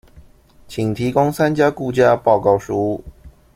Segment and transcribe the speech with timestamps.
[0.67, 3.01] 請提供三家估價報告書